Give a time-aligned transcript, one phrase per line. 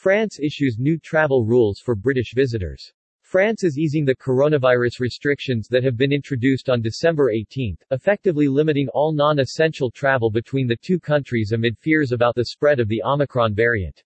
[0.00, 2.90] France issues new travel rules for British visitors.
[3.20, 8.88] France is easing the coronavirus restrictions that have been introduced on December 18, effectively limiting
[8.94, 13.54] all non-essential travel between the two countries amid fears about the spread of the Omicron
[13.54, 14.02] variant.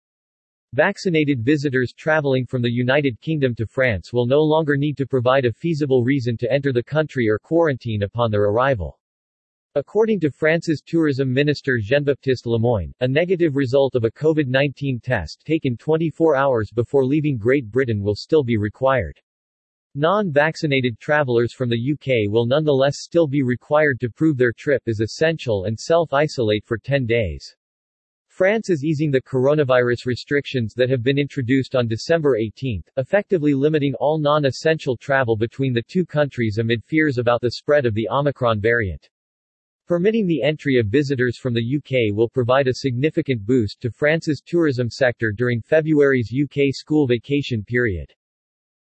[0.72, 5.44] Vaccinated visitors traveling from the United Kingdom to France will no longer need to provide
[5.44, 8.98] a feasible reason to enter the country or quarantine upon their arrival.
[9.76, 15.76] According to France's tourism minister Jean-Baptiste Lemoyne, a negative result of a COVID-19 test taken
[15.76, 19.20] 24 hours before leaving Great Britain will still be required.
[19.96, 25.00] Non-vaccinated travelers from the UK will nonetheless still be required to prove their trip is
[25.00, 27.56] essential and self-isolate for 10 days.
[28.28, 33.94] France is easing the coronavirus restrictions that have been introduced on December 18, effectively limiting
[33.94, 38.60] all non-essential travel between the two countries amid fears about the spread of the Omicron
[38.60, 39.10] variant.
[39.86, 44.40] Permitting the entry of visitors from the UK will provide a significant boost to France's
[44.40, 48.10] tourism sector during February's UK school vacation period.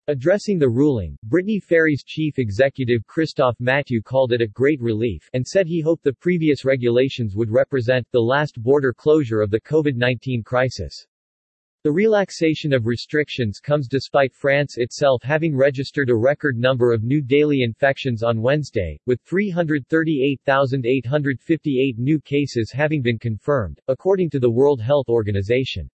[0.07, 5.45] Addressing the ruling, Brittany Ferries chief executive Christophe Mathieu called it a great relief and
[5.45, 10.45] said he hoped the previous regulations would represent the last border closure of the COVID-19
[10.45, 11.07] crisis.
[11.85, 17.21] The relaxation of restrictions comes despite France itself having registered a record number of new
[17.21, 24.81] daily infections on Wednesday, with 338,858 new cases having been confirmed, according to the World
[24.81, 25.91] Health Organization.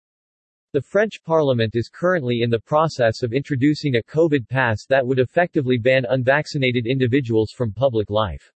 [0.74, 5.18] The French parliament is currently in the process of introducing a COVID pass that would
[5.18, 8.52] effectively ban unvaccinated individuals from public life.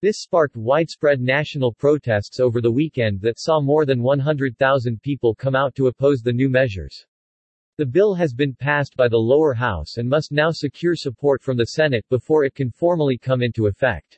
[0.00, 5.56] This sparked widespread national protests over the weekend that saw more than 100,000 people come
[5.56, 7.04] out to oppose the new measures.
[7.78, 11.56] The bill has been passed by the lower house and must now secure support from
[11.56, 14.17] the Senate before it can formally come into effect.